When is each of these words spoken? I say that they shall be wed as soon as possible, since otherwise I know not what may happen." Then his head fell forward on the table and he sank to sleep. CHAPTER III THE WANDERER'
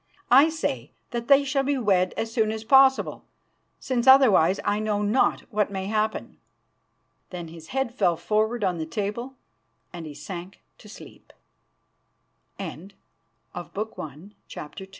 I 0.31 0.49
say 0.49 0.93
that 1.11 1.27
they 1.27 1.43
shall 1.43 1.61
be 1.61 1.77
wed 1.77 2.15
as 2.17 2.33
soon 2.33 2.49
as 2.51 2.63
possible, 2.63 3.23
since 3.79 4.07
otherwise 4.07 4.59
I 4.65 4.79
know 4.79 5.03
not 5.03 5.41
what 5.53 5.69
may 5.69 5.85
happen." 5.85 6.39
Then 7.29 7.49
his 7.49 7.67
head 7.67 7.93
fell 7.93 8.17
forward 8.17 8.63
on 8.63 8.79
the 8.79 8.87
table 8.87 9.35
and 9.93 10.07
he 10.07 10.15
sank 10.15 10.59
to 10.79 10.89
sleep. 10.89 11.31
CHAPTER 12.57 12.87
III 12.95 12.95
THE 13.53 13.91
WANDERER' 13.95 14.87